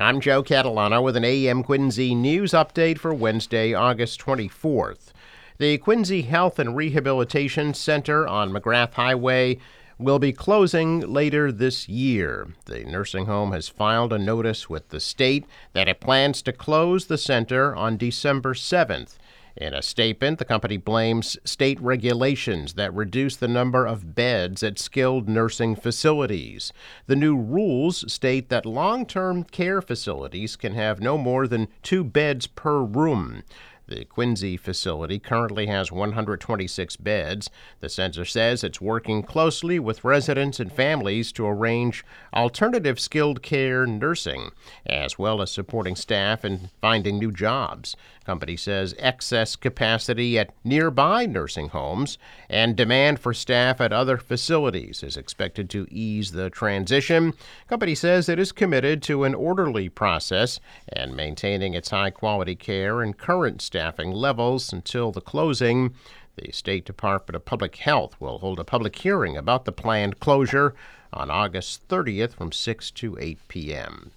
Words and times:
I'm 0.00 0.18
Joe 0.18 0.42
Catalano 0.42 1.02
with 1.02 1.14
an 1.14 1.26
AM 1.26 1.62
Quincy 1.62 2.14
news 2.14 2.52
update 2.52 2.96
for 2.96 3.12
Wednesday, 3.12 3.74
August 3.74 4.18
24th. 4.18 5.12
The 5.58 5.76
Quincy 5.76 6.22
Health 6.22 6.58
and 6.58 6.74
Rehabilitation 6.74 7.74
Center 7.74 8.26
on 8.26 8.50
McGrath 8.50 8.94
Highway 8.94 9.58
will 9.98 10.18
be 10.18 10.32
closing 10.32 11.00
later 11.00 11.52
this 11.52 11.86
year. 11.86 12.48
The 12.64 12.84
nursing 12.84 13.26
home 13.26 13.52
has 13.52 13.68
filed 13.68 14.14
a 14.14 14.18
notice 14.18 14.70
with 14.70 14.88
the 14.88 15.00
state 15.00 15.44
that 15.74 15.86
it 15.86 16.00
plans 16.00 16.40
to 16.42 16.52
close 16.54 17.04
the 17.04 17.18
center 17.18 17.76
on 17.76 17.98
December 17.98 18.54
7th. 18.54 19.18
In 19.56 19.74
a 19.74 19.82
statement, 19.82 20.38
the 20.38 20.44
company 20.44 20.76
blames 20.76 21.36
state 21.44 21.80
regulations 21.80 22.74
that 22.74 22.94
reduce 22.94 23.36
the 23.36 23.48
number 23.48 23.86
of 23.86 24.14
beds 24.14 24.62
at 24.62 24.78
skilled 24.78 25.28
nursing 25.28 25.74
facilities. 25.74 26.72
The 27.06 27.16
new 27.16 27.36
rules 27.36 28.10
state 28.12 28.48
that 28.48 28.64
long 28.64 29.06
term 29.06 29.44
care 29.44 29.82
facilities 29.82 30.56
can 30.56 30.74
have 30.74 31.00
no 31.00 31.18
more 31.18 31.46
than 31.46 31.68
two 31.82 32.04
beds 32.04 32.46
per 32.46 32.82
room. 32.82 33.42
The 33.90 34.04
Quincy 34.04 34.56
facility 34.56 35.18
currently 35.18 35.66
has 35.66 35.90
126 35.90 36.96
beds. 36.98 37.50
The 37.80 37.88
center 37.88 38.24
says 38.24 38.62
it's 38.62 38.80
working 38.80 39.24
closely 39.24 39.80
with 39.80 40.04
residents 40.04 40.60
and 40.60 40.72
families 40.72 41.32
to 41.32 41.44
arrange 41.44 42.04
alternative 42.32 43.00
skilled 43.00 43.42
care 43.42 43.86
nursing, 43.86 44.52
as 44.86 45.18
well 45.18 45.42
as 45.42 45.50
supporting 45.50 45.96
staff 45.96 46.44
in 46.44 46.70
finding 46.80 47.18
new 47.18 47.32
jobs. 47.32 47.96
Company 48.24 48.56
says 48.56 48.94
excess 48.96 49.56
capacity 49.56 50.38
at 50.38 50.54
nearby 50.62 51.26
nursing 51.26 51.70
homes 51.70 52.16
and 52.48 52.76
demand 52.76 53.18
for 53.18 53.34
staff 53.34 53.80
at 53.80 53.92
other 53.92 54.18
facilities 54.18 55.02
is 55.02 55.16
expected 55.16 55.68
to 55.70 55.88
ease 55.90 56.30
the 56.30 56.48
transition. 56.48 57.34
Company 57.66 57.96
says 57.96 58.28
it 58.28 58.38
is 58.38 58.52
committed 58.52 59.02
to 59.02 59.24
an 59.24 59.34
orderly 59.34 59.88
process 59.88 60.60
and 60.92 61.16
maintaining 61.16 61.74
its 61.74 61.90
high 61.90 62.10
quality 62.10 62.54
care 62.54 63.02
and 63.02 63.18
current 63.18 63.60
staffing 63.80 64.12
levels 64.12 64.74
until 64.74 65.10
the 65.10 65.22
closing. 65.22 65.94
The 66.36 66.52
State 66.52 66.84
Department 66.84 67.34
of 67.34 67.46
Public 67.46 67.76
Health 67.76 68.14
will 68.20 68.40
hold 68.40 68.60
a 68.60 68.64
public 68.64 68.94
hearing 68.94 69.38
about 69.38 69.64
the 69.64 69.72
planned 69.72 70.20
closure 70.20 70.74
on 71.14 71.30
August 71.30 71.88
30th 71.88 72.34
from 72.34 72.52
6 72.52 72.90
to 72.90 73.16
8 73.18 73.38
p.m. 73.48 74.10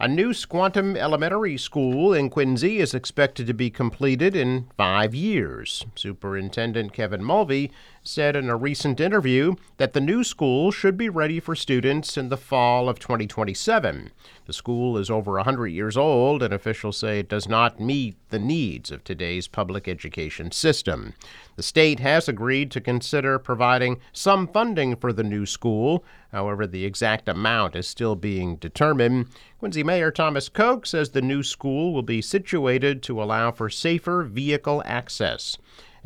A 0.00 0.08
new 0.08 0.30
Squantum 0.30 0.96
Elementary 0.96 1.58
School 1.58 2.14
in 2.14 2.30
Quincy 2.30 2.78
is 2.78 2.94
expected 2.94 3.46
to 3.48 3.52
be 3.52 3.68
completed 3.68 4.34
in 4.34 4.68
five 4.78 5.14
years. 5.14 5.84
Superintendent 5.94 6.94
Kevin 6.94 7.22
Mulvey 7.22 7.70
said 8.06 8.36
in 8.36 8.48
a 8.48 8.56
recent 8.56 9.00
interview 9.00 9.54
that 9.78 9.92
the 9.92 10.00
new 10.00 10.22
school 10.22 10.70
should 10.70 10.96
be 10.96 11.08
ready 11.08 11.40
for 11.40 11.54
students 11.54 12.16
in 12.16 12.28
the 12.28 12.36
fall 12.36 12.88
of 12.88 12.98
2027. 12.98 14.10
The 14.46 14.52
school 14.52 14.96
is 14.96 15.10
over 15.10 15.32
100 15.32 15.68
years 15.68 15.96
old, 15.96 16.42
and 16.42 16.54
officials 16.54 16.96
say 16.96 17.18
it 17.18 17.28
does 17.28 17.48
not 17.48 17.80
meet 17.80 18.16
the 18.30 18.38
needs 18.38 18.90
of 18.90 19.02
today's 19.02 19.48
public 19.48 19.88
education 19.88 20.50
system. 20.50 21.14
The 21.56 21.62
state 21.62 22.00
has 22.00 22.28
agreed 22.28 22.70
to 22.72 22.80
consider 22.80 23.38
providing 23.38 23.98
some 24.12 24.46
funding 24.46 24.96
for 24.96 25.12
the 25.12 25.24
new 25.24 25.46
school. 25.46 26.04
However, 26.32 26.66
the 26.66 26.84
exact 26.84 27.28
amount 27.28 27.74
is 27.74 27.88
still 27.88 28.14
being 28.14 28.56
determined. 28.56 29.28
Quincy 29.58 29.82
Mayor 29.82 30.10
Thomas 30.10 30.48
Koch 30.48 30.86
says 30.86 31.10
the 31.10 31.22
new 31.22 31.42
school 31.42 31.92
will 31.92 32.02
be 32.02 32.20
situated 32.20 33.02
to 33.04 33.22
allow 33.22 33.50
for 33.50 33.70
safer 33.70 34.22
vehicle 34.22 34.82
access. 34.84 35.56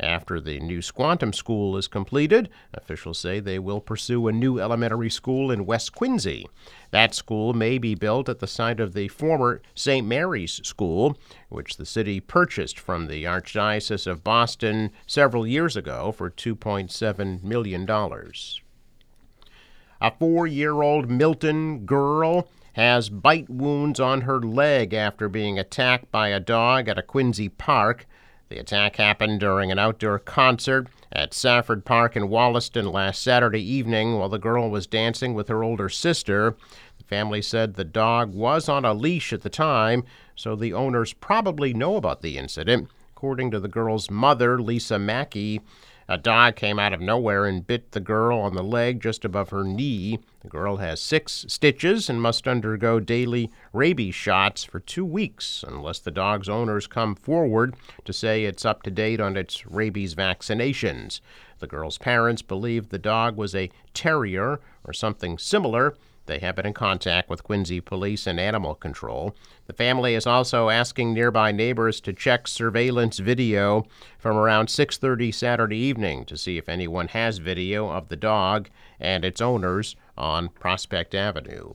After 0.01 0.41
the 0.41 0.59
new 0.59 0.79
Squantum 0.79 1.31
School 1.31 1.77
is 1.77 1.87
completed, 1.87 2.49
officials 2.73 3.19
say 3.19 3.39
they 3.39 3.59
will 3.59 3.79
pursue 3.79 4.27
a 4.27 4.31
new 4.31 4.59
elementary 4.59 5.11
school 5.11 5.51
in 5.51 5.67
West 5.67 5.93
Quincy. 5.93 6.47
That 6.89 7.13
school 7.13 7.53
may 7.53 7.77
be 7.77 7.93
built 7.93 8.27
at 8.27 8.39
the 8.39 8.47
site 8.47 8.79
of 8.79 8.93
the 8.93 9.09
former 9.09 9.61
St. 9.75 10.05
Mary's 10.07 10.59
School, 10.63 11.19
which 11.49 11.77
the 11.77 11.85
city 11.85 12.19
purchased 12.19 12.79
from 12.79 13.07
the 13.07 13.25
Archdiocese 13.25 14.07
of 14.07 14.23
Boston 14.23 14.91
several 15.05 15.45
years 15.45 15.77
ago 15.77 16.11
for 16.11 16.31
$2.7 16.31 17.43
million. 17.43 17.87
A 20.01 20.11
four 20.17 20.47
year 20.47 20.81
old 20.81 21.11
Milton 21.11 21.85
girl 21.85 22.49
has 22.73 23.09
bite 23.09 23.51
wounds 23.51 23.99
on 23.99 24.21
her 24.21 24.39
leg 24.39 24.95
after 24.95 25.29
being 25.29 25.59
attacked 25.59 26.11
by 26.11 26.29
a 26.29 26.39
dog 26.39 26.87
at 26.87 26.97
a 26.97 27.03
Quincy 27.03 27.49
park. 27.49 28.07
The 28.51 28.59
attack 28.59 28.97
happened 28.97 29.39
during 29.39 29.71
an 29.71 29.79
outdoor 29.79 30.19
concert 30.19 30.89
at 31.09 31.33
Safford 31.33 31.85
Park 31.85 32.17
in 32.17 32.27
Wollaston 32.27 32.91
last 32.91 33.23
Saturday 33.23 33.61
evening 33.61 34.19
while 34.19 34.27
the 34.27 34.37
girl 34.37 34.69
was 34.69 34.85
dancing 34.85 35.33
with 35.33 35.47
her 35.47 35.63
older 35.63 35.87
sister. 35.87 36.57
The 36.97 37.05
family 37.05 37.41
said 37.41 37.75
the 37.75 37.85
dog 37.85 38.33
was 38.33 38.67
on 38.67 38.83
a 38.83 38.93
leash 38.93 39.31
at 39.31 39.43
the 39.43 39.49
time, 39.49 40.03
so 40.35 40.57
the 40.57 40.73
owners 40.73 41.13
probably 41.13 41.73
know 41.73 41.95
about 41.95 42.21
the 42.21 42.37
incident. 42.37 42.89
According 43.15 43.51
to 43.51 43.59
the 43.61 43.69
girl's 43.69 44.11
mother, 44.11 44.61
Lisa 44.61 44.99
Mackey, 44.99 45.61
a 46.11 46.17
dog 46.17 46.57
came 46.57 46.77
out 46.77 46.91
of 46.91 46.99
nowhere 46.99 47.45
and 47.45 47.65
bit 47.65 47.93
the 47.93 47.99
girl 48.01 48.37
on 48.39 48.53
the 48.53 48.61
leg 48.61 48.99
just 48.99 49.23
above 49.23 49.49
her 49.51 49.63
knee. 49.63 50.19
The 50.41 50.49
girl 50.49 50.75
has 50.75 51.01
six 51.01 51.45
stitches 51.47 52.09
and 52.09 52.21
must 52.21 52.49
undergo 52.49 52.99
daily 52.99 53.49
rabies 53.71 54.13
shots 54.13 54.65
for 54.65 54.81
two 54.81 55.05
weeks 55.05 55.63
unless 55.65 55.99
the 55.99 56.11
dog's 56.11 56.49
owners 56.49 56.85
come 56.85 57.15
forward 57.15 57.77
to 58.03 58.11
say 58.11 58.43
it's 58.43 58.65
up 58.65 58.83
to 58.83 58.91
date 58.91 59.21
on 59.21 59.37
its 59.37 59.65
rabies 59.65 60.13
vaccinations. 60.13 61.21
The 61.59 61.67
girl's 61.67 61.97
parents 61.97 62.41
believe 62.41 62.89
the 62.89 62.99
dog 62.99 63.37
was 63.37 63.55
a 63.55 63.71
terrier 63.93 64.59
or 64.83 64.91
something 64.91 65.37
similar 65.37 65.95
they 66.25 66.39
have 66.39 66.55
been 66.55 66.65
in 66.65 66.73
contact 66.73 67.29
with 67.29 67.43
Quincy 67.43 67.81
Police 67.81 68.27
and 68.27 68.39
Animal 68.39 68.75
Control. 68.75 69.35
The 69.67 69.73
family 69.73 70.15
is 70.15 70.27
also 70.27 70.69
asking 70.69 71.13
nearby 71.13 71.51
neighbors 71.51 71.99
to 72.01 72.13
check 72.13 72.47
surveillance 72.47 73.19
video 73.19 73.85
from 74.17 74.37
around 74.37 74.69
6:30 74.69 75.31
Saturday 75.31 75.77
evening 75.77 76.25
to 76.25 76.37
see 76.37 76.57
if 76.57 76.69
anyone 76.69 77.09
has 77.09 77.39
video 77.39 77.89
of 77.89 78.09
the 78.09 78.15
dog 78.15 78.69
and 78.99 79.25
its 79.25 79.41
owners 79.41 79.95
on 80.17 80.49
Prospect 80.49 81.15
Avenue. 81.15 81.73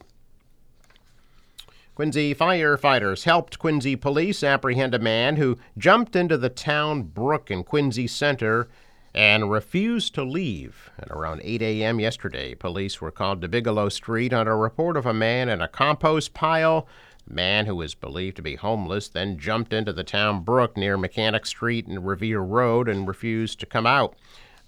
Quincy 1.96 2.34
firefighters 2.34 3.24
helped 3.24 3.58
Quincy 3.58 3.96
police 3.96 4.44
apprehend 4.44 4.94
a 4.94 4.98
man 4.98 5.36
who 5.36 5.56
jumped 5.78 6.14
into 6.14 6.36
the 6.36 6.50
town 6.50 7.02
brook 7.02 7.50
in 7.50 7.64
Quincy 7.64 8.06
Center 8.06 8.68
and 9.16 9.50
refused 9.50 10.14
to 10.14 10.22
leave. 10.22 10.90
At 10.98 11.10
around 11.10 11.40
8 11.42 11.62
a.m. 11.62 11.98
yesterday, 11.98 12.54
police 12.54 13.00
were 13.00 13.10
called 13.10 13.40
to 13.40 13.48
Bigelow 13.48 13.88
Street 13.88 14.34
on 14.34 14.46
a 14.46 14.54
report 14.54 14.98
of 14.98 15.06
a 15.06 15.14
man 15.14 15.48
in 15.48 15.62
a 15.62 15.68
compost 15.68 16.34
pile. 16.34 16.86
The 17.26 17.34
man 17.34 17.64
who 17.64 17.74
was 17.74 17.94
believed 17.94 18.36
to 18.36 18.42
be 18.42 18.56
homeless 18.56 19.08
then 19.08 19.38
jumped 19.38 19.72
into 19.72 19.94
the 19.94 20.04
town 20.04 20.44
brook 20.44 20.76
near 20.76 20.98
Mechanic 20.98 21.46
Street 21.46 21.86
and 21.86 22.06
Revere 22.06 22.40
Road 22.40 22.90
and 22.90 23.08
refused 23.08 23.58
to 23.60 23.66
come 23.66 23.86
out. 23.86 24.14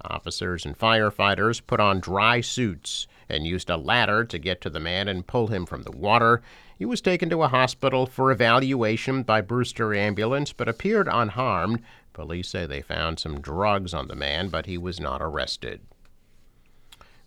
Officers 0.00 0.64
and 0.64 0.78
firefighters 0.78 1.60
put 1.64 1.78
on 1.78 2.00
dry 2.00 2.40
suits 2.40 3.06
and 3.28 3.46
used 3.46 3.70
a 3.70 3.76
ladder 3.76 4.24
to 4.24 4.38
get 4.38 4.60
to 4.60 4.70
the 4.70 4.80
man 4.80 5.08
and 5.08 5.26
pull 5.26 5.48
him 5.48 5.66
from 5.66 5.82
the 5.82 5.92
water. 5.92 6.42
He 6.78 6.84
was 6.84 7.00
taken 7.00 7.28
to 7.30 7.42
a 7.42 7.48
hospital 7.48 8.06
for 8.06 8.30
evaluation 8.30 9.22
by 9.22 9.40
Brewster 9.40 9.94
Ambulance 9.94 10.52
but 10.52 10.68
appeared 10.68 11.08
unharmed. 11.10 11.82
Police 12.12 12.48
say 12.48 12.66
they 12.66 12.82
found 12.82 13.18
some 13.18 13.40
drugs 13.40 13.94
on 13.94 14.08
the 14.08 14.16
man, 14.16 14.48
but 14.48 14.66
he 14.66 14.78
was 14.78 14.98
not 14.98 15.22
arrested. 15.22 15.80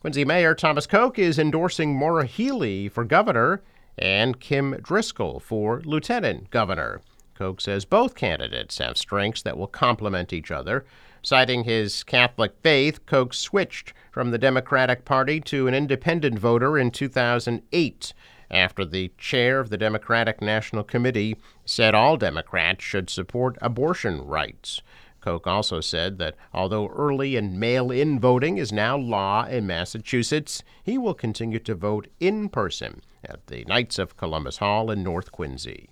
Quincy 0.01 0.25
Mayor 0.25 0.55
Thomas 0.55 0.87
Koch 0.87 1.19
is 1.19 1.37
endorsing 1.37 1.95
Maura 1.95 2.25
Healey 2.25 2.89
for 2.89 3.03
governor 3.03 3.61
and 3.97 4.39
Kim 4.39 4.77
Driscoll 4.81 5.39
for 5.39 5.81
lieutenant 5.85 6.49
governor. 6.49 7.01
Koch 7.35 7.61
says 7.61 7.85
both 7.85 8.15
candidates 8.15 8.79
have 8.79 8.97
strengths 8.97 9.41
that 9.43 9.57
will 9.57 9.67
complement 9.67 10.33
each 10.33 10.49
other. 10.49 10.85
Citing 11.23 11.65
his 11.65 12.03
Catholic 12.03 12.53
faith, 12.63 13.05
Koch 13.05 13.33
switched 13.35 13.93
from 14.11 14.31
the 14.31 14.39
Democratic 14.39 15.05
Party 15.05 15.39
to 15.41 15.67
an 15.67 15.75
independent 15.75 16.39
voter 16.39 16.79
in 16.79 16.89
2008 16.89 18.13
after 18.49 18.83
the 18.83 19.11
chair 19.19 19.59
of 19.59 19.69
the 19.69 19.77
Democratic 19.77 20.41
National 20.41 20.83
Committee 20.83 21.37
said 21.63 21.93
all 21.93 22.17
Democrats 22.17 22.83
should 22.83 23.09
support 23.09 23.55
abortion 23.61 24.25
rights. 24.25 24.81
Koch 25.21 25.45
also 25.45 25.79
said 25.79 26.17
that 26.17 26.35
although 26.53 26.87
early 26.87 27.35
and 27.35 27.59
mail 27.59 27.91
in 27.91 28.19
voting 28.19 28.57
is 28.57 28.73
now 28.73 28.97
law 28.97 29.45
in 29.45 29.67
Massachusetts, 29.67 30.63
he 30.83 30.97
will 30.97 31.13
continue 31.13 31.59
to 31.59 31.75
vote 31.75 32.07
in 32.19 32.49
person 32.49 33.01
at 33.23 33.45
the 33.45 33.63
Knights 33.65 33.99
of 33.99 34.17
Columbus 34.17 34.57
Hall 34.57 34.89
in 34.89 35.03
North 35.03 35.31
Quincy. 35.31 35.89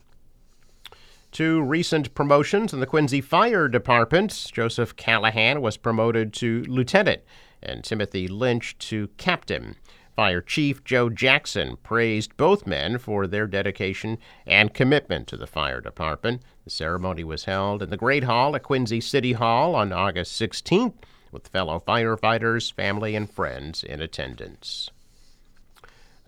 Two 1.31 1.61
recent 1.61 2.13
promotions 2.15 2.73
in 2.73 2.79
the 2.79 2.87
Quincy 2.87 3.21
Fire 3.21 3.67
Department. 3.67 4.49
Joseph 4.51 4.95
Callahan 4.95 5.61
was 5.61 5.77
promoted 5.77 6.33
to 6.33 6.63
lieutenant 6.67 7.21
and 7.61 7.83
Timothy 7.83 8.27
Lynch 8.27 8.77
to 8.79 9.09
captain. 9.17 9.75
Fire 10.15 10.41
Chief 10.41 10.83
Joe 10.83 11.09
Jackson 11.09 11.77
praised 11.77 12.35
both 12.35 12.67
men 12.67 12.97
for 12.97 13.27
their 13.27 13.47
dedication 13.47 14.17
and 14.45 14.73
commitment 14.73 15.27
to 15.27 15.37
the 15.37 15.47
fire 15.47 15.79
department. 15.79 16.41
The 16.65 16.71
ceremony 16.71 17.23
was 17.23 17.45
held 17.45 17.83
in 17.83 17.89
the 17.89 17.95
Great 17.95 18.23
Hall 18.23 18.55
at 18.55 18.63
Quincy 18.63 18.99
City 18.99 19.33
Hall 19.33 19.75
on 19.75 19.93
August 19.93 20.39
16th 20.41 20.95
with 21.31 21.47
fellow 21.47 21.81
firefighters, 21.87 22.73
family, 22.73 23.15
and 23.15 23.29
friends 23.29 23.83
in 23.83 24.01
attendance. 24.01 24.89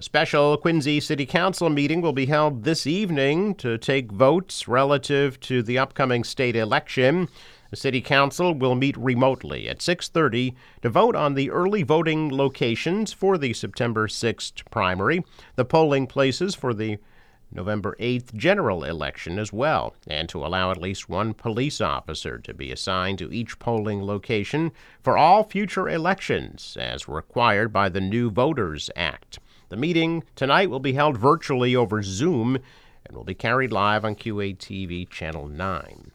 A 0.02 0.04
special 0.04 0.58
Quincy 0.58 1.00
City 1.00 1.28
Council 1.28 1.70
meeting 1.70 2.02
will 2.02 2.12
be 2.12 2.26
held 2.26 2.64
this 2.64 2.88
evening 2.88 3.54
to 3.54 3.78
take 3.78 4.12
votes 4.12 4.68
relative 4.68 5.40
to 5.42 5.62
the 5.62 5.78
upcoming 5.78 6.24
state 6.24 6.56
election. 6.56 7.30
The 7.70 7.76
city 7.76 8.02
council 8.02 8.56
will 8.56 8.74
meet 8.74 8.98
remotely 8.98 9.70
at 9.70 9.80
6:30 9.80 10.56
to 10.82 10.90
vote 10.90 11.16
on 11.16 11.36
the 11.36 11.52
early 11.52 11.84
voting 11.84 12.36
locations 12.36 13.14
for 13.14 13.38
the 13.38 13.54
September 13.54 14.08
6th 14.08 14.64
primary, 14.72 15.24
the 15.56 15.66
polling 15.66 16.08
places 16.08 16.56
for 16.56 16.74
the 16.74 16.98
November 17.52 17.96
8th 18.00 18.34
general 18.34 18.84
election 18.84 19.38
as 19.38 19.54
well, 19.54 19.94
and 20.08 20.28
to 20.30 20.44
allow 20.44 20.72
at 20.72 20.82
least 20.82 21.10
one 21.10 21.36
police 21.36 21.80
officer 21.80 22.40
to 22.40 22.56
be 22.56 22.72
assigned 22.72 23.20
to 23.20 23.32
each 23.32 23.60
polling 23.60 24.02
location 24.02 24.72
for 25.04 25.16
all 25.16 25.44
future 25.44 25.88
elections 25.88 26.76
as 26.80 27.08
required 27.08 27.72
by 27.72 27.88
the 27.88 28.02
New 28.02 28.32
VOTES 28.32 28.90
Act. 28.96 29.38
The 29.72 29.78
meeting 29.78 30.26
tonight 30.36 30.70
will 30.70 30.82
be 30.82 30.92
held 30.92 31.18
virtually 31.18 31.78
over 31.78 32.04
Zoom 32.04 32.58
and 33.06 33.16
will 33.16 33.24
be 33.24 33.34
carried 33.34 33.72
live 33.72 34.04
on 34.04 34.16
QATV 34.16 35.10
Channel 35.10 35.48
9. 35.48 36.12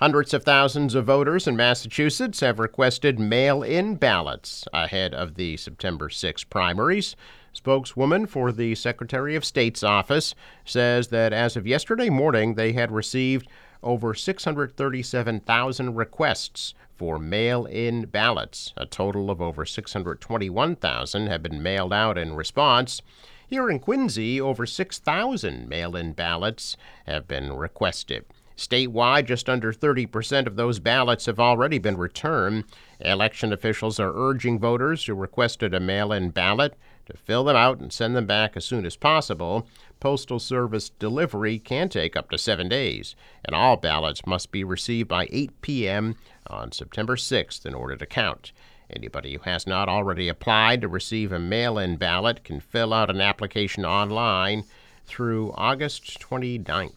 Hundreds 0.00 0.32
of 0.32 0.42
thousands 0.42 0.94
of 0.94 1.04
voters 1.04 1.46
in 1.46 1.56
Massachusetts 1.56 2.40
have 2.40 2.58
requested 2.58 3.18
mail 3.18 3.62
in 3.62 3.96
ballots 3.96 4.64
ahead 4.72 5.12
of 5.12 5.34
the 5.34 5.58
September 5.58 6.08
6 6.08 6.44
primaries. 6.44 7.16
Spokeswoman 7.52 8.24
for 8.24 8.50
the 8.50 8.74
Secretary 8.74 9.36
of 9.36 9.44
State's 9.44 9.82
office 9.82 10.34
says 10.64 11.08
that 11.08 11.34
as 11.34 11.54
of 11.54 11.66
yesterday 11.66 12.08
morning, 12.08 12.54
they 12.54 12.72
had 12.72 12.90
received 12.90 13.46
over 13.82 14.14
637,000 14.14 15.94
requests 15.94 16.72
for 16.96 17.18
mail 17.18 17.66
in 17.66 18.06
ballots. 18.06 18.72
A 18.76 18.86
total 18.86 19.30
of 19.30 19.40
over 19.40 19.64
621,000 19.64 21.26
have 21.26 21.42
been 21.42 21.62
mailed 21.62 21.92
out 21.92 22.18
in 22.18 22.34
response. 22.34 23.02
Here 23.46 23.70
in 23.70 23.78
Quincy, 23.78 24.40
over 24.40 24.66
6,000 24.66 25.68
mail 25.68 25.94
in 25.94 26.12
ballots 26.12 26.76
have 27.06 27.28
been 27.28 27.52
requested. 27.52 28.24
Statewide, 28.56 29.26
just 29.26 29.50
under 29.50 29.72
30% 29.72 30.46
of 30.46 30.56
those 30.56 30.78
ballots 30.78 31.26
have 31.26 31.38
already 31.38 31.78
been 31.78 31.98
returned. 31.98 32.64
Election 33.00 33.52
officials 33.52 34.00
are 34.00 34.14
urging 34.14 34.58
voters 34.58 35.04
who 35.04 35.14
requested 35.14 35.74
a 35.74 35.80
mail 35.80 36.10
in 36.10 36.30
ballot 36.30 36.74
to 37.04 37.16
fill 37.16 37.44
them 37.44 37.54
out 37.54 37.78
and 37.80 37.92
send 37.92 38.16
them 38.16 38.26
back 38.26 38.56
as 38.56 38.64
soon 38.64 38.86
as 38.86 38.96
possible. 38.96 39.68
Postal 40.00 40.38
Service 40.38 40.90
delivery 40.90 41.58
can 41.58 41.88
take 41.88 42.16
up 42.16 42.30
to 42.30 42.38
seven 42.38 42.68
days, 42.68 43.14
and 43.44 43.54
all 43.54 43.76
ballots 43.76 44.26
must 44.26 44.50
be 44.50 44.64
received 44.64 45.08
by 45.08 45.28
8 45.30 45.60
p.m. 45.60 46.16
on 46.48 46.72
September 46.72 47.16
6th 47.16 47.66
in 47.66 47.74
order 47.74 47.96
to 47.96 48.06
count. 48.06 48.52
Anybody 48.90 49.34
who 49.34 49.40
has 49.40 49.66
not 49.66 49.88
already 49.88 50.28
applied 50.28 50.80
to 50.80 50.88
receive 50.88 51.32
a 51.32 51.38
mail 51.38 51.78
in 51.78 51.96
ballot 51.96 52.44
can 52.44 52.60
fill 52.60 52.92
out 52.92 53.10
an 53.10 53.20
application 53.20 53.84
online 53.84 54.64
through 55.04 55.52
August 55.56 56.20
29th. 56.20 56.92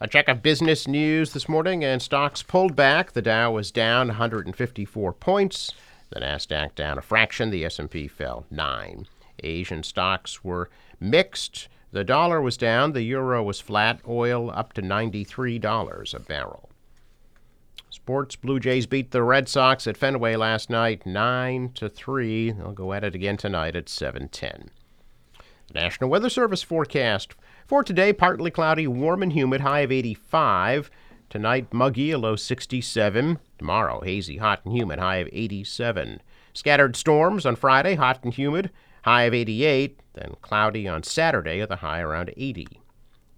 A 0.00 0.08
check 0.08 0.28
of 0.28 0.42
business 0.42 0.86
news 0.86 1.32
this 1.32 1.48
morning, 1.48 1.82
and 1.82 2.02
stocks 2.02 2.42
pulled 2.42 2.76
back. 2.76 3.12
The 3.12 3.22
Dow 3.22 3.52
was 3.52 3.70
down 3.70 4.08
154 4.08 5.12
points. 5.14 5.72
The 6.10 6.20
Nasdaq 6.20 6.74
down 6.74 6.98
a 6.98 7.02
fraction. 7.02 7.50
The 7.50 7.64
S&P 7.64 8.06
fell 8.08 8.44
nine. 8.50 9.06
Asian 9.42 9.82
stocks 9.82 10.44
were 10.44 10.70
mixed. 11.00 11.68
The 11.90 12.04
dollar 12.04 12.40
was 12.40 12.56
down. 12.56 12.92
The 12.92 13.02
euro 13.02 13.42
was 13.42 13.60
flat. 13.60 14.00
Oil 14.06 14.50
up 14.50 14.72
to 14.74 14.82
$93 14.82 16.14
a 16.14 16.18
barrel. 16.20 16.70
Sports: 17.94 18.34
Blue 18.34 18.58
Jays 18.58 18.86
beat 18.86 19.12
the 19.12 19.22
Red 19.22 19.48
Sox 19.48 19.86
at 19.86 19.96
Fenway 19.96 20.34
last 20.34 20.68
night, 20.68 21.06
nine 21.06 21.70
to 21.74 21.88
three. 21.88 22.50
They'll 22.50 22.72
go 22.72 22.92
at 22.92 23.04
it 23.04 23.14
again 23.14 23.36
tonight 23.36 23.76
at 23.76 23.88
7:10. 23.88 24.70
National 25.72 26.10
Weather 26.10 26.28
Service 26.28 26.64
forecast 26.64 27.36
for 27.68 27.84
today, 27.84 28.12
partly 28.12 28.50
cloudy, 28.50 28.88
warm 28.88 29.22
and 29.22 29.32
humid, 29.32 29.60
high 29.60 29.80
of 29.80 29.92
85. 29.92 30.90
Tonight, 31.30 31.72
muggy, 31.72 32.10
a 32.10 32.18
low 32.18 32.34
67. 32.34 33.38
Tomorrow, 33.60 34.00
hazy, 34.00 34.38
hot 34.38 34.62
and 34.64 34.74
humid, 34.74 34.98
high 34.98 35.18
of 35.18 35.28
87. 35.32 36.20
Scattered 36.52 36.96
storms 36.96 37.46
on 37.46 37.54
Friday, 37.54 37.94
hot 37.94 38.24
and 38.24 38.34
humid, 38.34 38.70
high 39.04 39.22
of 39.22 39.34
88. 39.34 40.00
Then 40.14 40.34
cloudy 40.42 40.88
on 40.88 41.04
Saturday 41.04 41.60
with 41.60 41.70
a 41.70 41.76
high 41.76 42.00
around 42.00 42.34
80. 42.36 42.80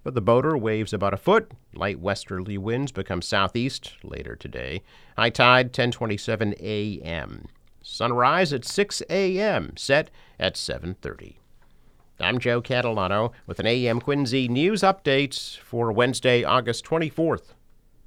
But 0.07 0.15
the 0.15 0.21
boater 0.21 0.57
waves 0.57 0.93
about 0.93 1.15
a 1.15 1.17
foot. 1.17 1.51
Light 1.75 1.99
westerly 1.99 2.57
winds 2.57 2.93
become 2.93 3.21
southeast 3.21 3.95
later 4.05 4.37
today. 4.37 4.85
High 5.19 5.31
tide 5.31 5.73
10:27 5.73 6.55
a.m. 6.61 7.47
Sunrise 7.83 8.53
at 8.53 8.65
6 8.65 9.03
a.m. 9.11 9.77
Set 9.77 10.11
at 10.39 10.55
7:30. 10.55 11.39
I'm 12.21 12.39
Joe 12.39 12.63
Catalano 12.63 13.33
with 13.49 13.59
an 13.59 13.67
AM 13.67 14.01
Quincy 14.01 14.47
news 14.47 14.83
update 14.83 15.59
for 15.59 15.91
Wednesday, 15.91 16.45
August 16.45 16.85
24th. 16.85 17.55